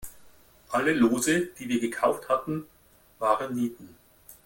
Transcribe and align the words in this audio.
Alle 0.71 0.93
Lose, 0.95 1.49
die 1.59 1.69
wir 1.69 1.79
gekauft 1.79 2.27
hatten, 2.27 2.65
waren 3.19 3.53
Nieten. 3.53 3.95